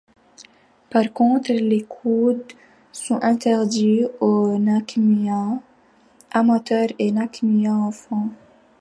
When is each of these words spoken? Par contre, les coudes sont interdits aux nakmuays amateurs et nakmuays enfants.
Par 0.89 1.13
contre, 1.13 1.51
les 1.53 1.83
coudes 1.83 2.53
sont 2.91 3.21
interdits 3.21 4.03
aux 4.19 4.57
nakmuays 4.57 5.59
amateurs 6.31 6.89
et 6.97 7.11
nakmuays 7.11 7.69
enfants. 7.69 8.29